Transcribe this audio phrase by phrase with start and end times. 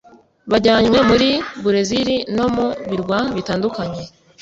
[0.51, 1.29] bajyanywe muri
[1.61, 4.03] Burezili no mu birwa bitandukanye